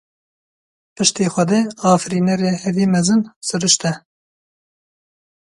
Piştî 0.95 1.25
xwedê, 1.33 1.61
afirînerê 1.93 2.51
herî 2.63 2.85
mezin 2.93 3.21
siruşt 3.47 3.81
e. 3.91 3.93